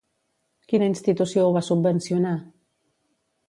Quina 0.71 0.87
institució 0.93 1.45
ho 1.49 1.53
va 1.59 1.65
subvencionar? 1.69 2.35